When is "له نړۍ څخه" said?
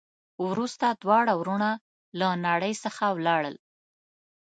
2.19-3.03